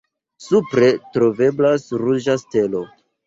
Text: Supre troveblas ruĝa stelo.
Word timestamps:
Supre 0.45 0.87
troveblas 1.17 1.85
ruĝa 2.05 2.39
stelo. 2.47 2.85